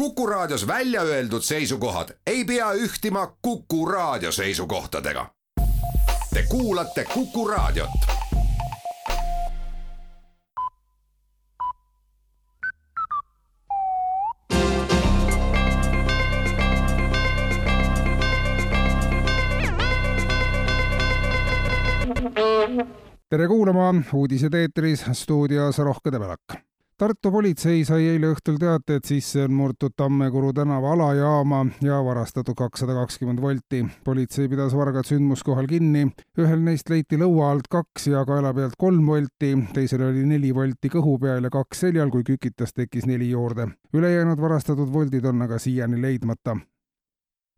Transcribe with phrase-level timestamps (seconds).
[0.00, 5.26] Kuku Raadios välja öeldud seisukohad ei pea ühtima Kuku Raadio seisukohtadega.
[6.34, 7.90] Te kuulate Kuku Raadiot.
[23.30, 26.69] tere kuulama, uudised eetris, stuudios Rohke Debelak
[27.00, 32.52] Tartu politsei sai eile õhtul teate, et sisse on murtud Tammekuru tänava alajaama ja varastatud
[32.58, 33.80] kakssada kakskümmend volti.
[34.04, 36.02] politsei pidas vargad sündmuskohal kinni,
[36.36, 40.90] ühel neist leiti lõua alt kaks ja kaela pealt kolm volti, teisel oli neli volti
[40.92, 43.70] kõhu peal ja kaks seljal, kui kükitas tekkis neli juurde.
[43.94, 46.58] ülejäänud varastatud voldid on aga siiani leidmata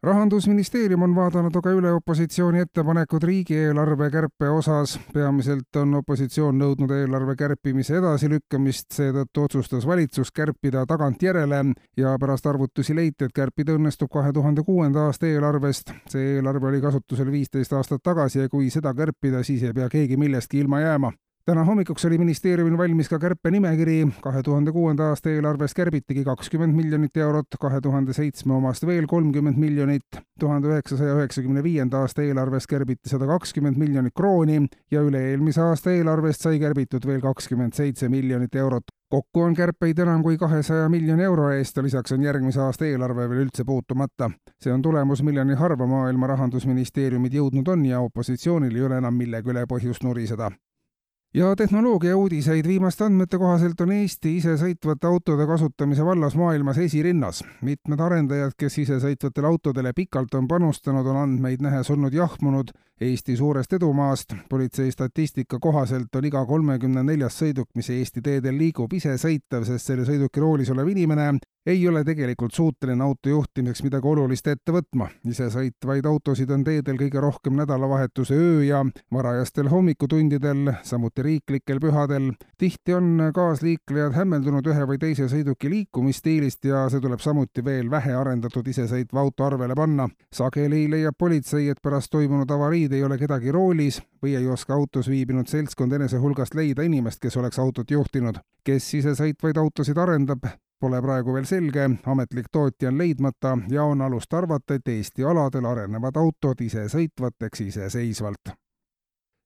[0.03, 4.99] rahandusministeerium on vaadanud aga üle opositsiooni ettepanekud riigieelarve kärpe osas.
[5.13, 11.65] peamiselt on opositsioon nõudnud eelarve kärpimise edasilükkamist, seetõttu otsustas valitsus kärpida tagantjärele
[11.97, 15.93] ja pärast arvutusi leiti, et kärpida õnnestub kahe tuhande kuuenda aasta eelarvest.
[16.09, 20.17] see eelarve oli kasutusel viisteist aastat tagasi ja kui seda kärpida, siis ei pea keegi
[20.17, 21.13] millestki ilma jääma
[21.47, 27.17] täna hommikuks oli ministeeriumil valmis ka kärpenimekiri, kahe tuhande kuuenda aasta eelarvest kärbitigi kakskümmend miljonit
[27.17, 33.11] eurot, kahe tuhande seitsme omast veel kolmkümmend miljonit, tuhande üheksasaja üheksakümne viienda aasta eelarvest kärbiti
[33.11, 38.85] sada kakskümmend miljonit krooni ja üle-eelmise aasta eelarvest sai kärbitud veel kakskümmend seitse miljonit eurot.
[39.11, 43.29] kokku on kärpeid enam kui kahesaja miljoni euro eest ja lisaks on järgmise aasta eelarve
[43.29, 44.31] veel üldse puutumata.
[44.61, 49.51] see on tulemus, milleni harva maailma rahandusministeeriumid jõudnud on ja opositsioonil ei ole enam millegi
[49.51, 50.53] üle põhjust nuriseda
[51.35, 57.45] ja tehnoloogia uudiseid viimaste andmete kohaselt on Eesti isesõitvate autode kasutamise vallas maailmas esirinnas.
[57.63, 63.73] mitmed arendajad, kes isesõitvatele autodele pikalt on panustanud, on andmeid nähes olnud jahmunud Eesti suurest
[63.73, 64.35] edumaast.
[64.49, 70.05] politsei statistika kohaselt on iga kolmekümne neljas sõiduk, mis Eesti teedel liigub, isesõitev, sest selle
[70.05, 75.09] sõiduki roolis olev inimene ei ole tegelikult suuteline auto juhtimiseks midagi olulist ette võtma.
[75.29, 78.81] isesõitvaid autosid on teedel kõige rohkem nädalavahetuse öö ja
[79.13, 82.33] varajastel hommikutundidel, samuti riiklikel pühadel.
[82.59, 88.67] tihti on kaasliiklejad hämmeldunud ühe või teise sõiduki liikumisstiilist ja see tuleb samuti veel vähearendatud
[88.67, 90.09] isesõitva auto arvele panna.
[90.33, 95.09] sageli leiab politsei, et pärast toimunud avariid ei ole kedagi roolis või ei oska autos
[95.09, 98.39] viibinud seltskond enese hulgast leida inimest, kes oleks autot juhtinud.
[98.65, 100.45] kes isesõitvaid autosid arendab,
[100.83, 105.69] Pole praegu veel selge, ametlik tootja on leidmata ja on alust arvata, et Eesti aladel
[105.71, 108.51] arenevad autod isesõitvateks iseseisvalt.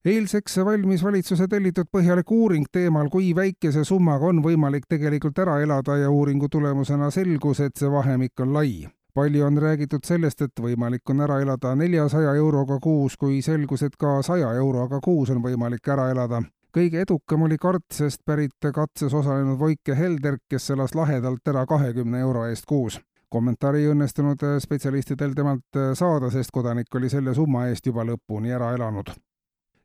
[0.05, 5.99] Eilseks valmis valitsuse tellitud põhjalik uuring teemal, kui väikese summaga on võimalik tegelikult ära elada
[6.01, 8.89] ja uuringu tulemusena selgus, et see vahemik on lai.
[9.15, 13.97] palju on räägitud sellest, et võimalik on ära elada neljasaja euroga kuus, kui selgus, et
[13.97, 16.43] ka saja euroga kuus on võimalik ära elada
[16.77, 22.47] kõige edukam oli Kartsest pärit katses osalenud Voike Helder, kes elas lahedalt ära kahekümne euro
[22.47, 23.01] eest kuus.
[23.29, 28.75] kommentaari ei õnnestunud spetsialistidel temalt saada, sest kodanik oli selle summa eest juba lõpuni ära
[28.75, 29.11] elanud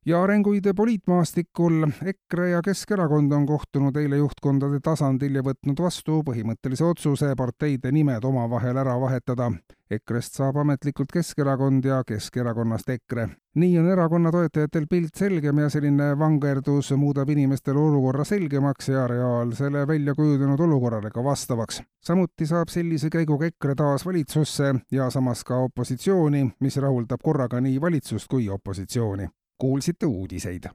[0.05, 6.85] ja arenguid poliitmaastikul EKRE ja Keskerakond on kohtunud eile juhtkondade tasandil ja võtnud vastu põhimõttelise
[6.87, 9.51] otsuse parteide nimed omavahel ära vahetada.
[9.91, 13.27] EKRE-st saab ametlikult Keskerakond ja Keskerakonnast EKRE.
[13.55, 19.87] nii on erakonna toetajatel pilt selgem ja selline vangerdus muudab inimestele olukorra selgemaks ja reaalsele
[19.87, 21.81] välja kujunenud olukorrale ka vastavaks.
[22.01, 27.81] samuti saab sellise käiguga EKRE taas valitsusse ja samas ka opositsiooni, mis rahuldab korraga nii
[27.81, 29.27] valitsust kui opositsiooni
[29.61, 30.65] kuulsite uudiseid.